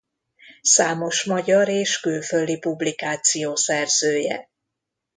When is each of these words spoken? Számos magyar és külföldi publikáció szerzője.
Számos 0.61 1.23
magyar 1.25 1.67
és 1.67 1.99
külföldi 1.99 2.57
publikáció 2.57 3.55
szerzője. 3.55 4.49